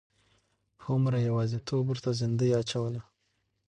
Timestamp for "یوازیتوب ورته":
1.27-2.09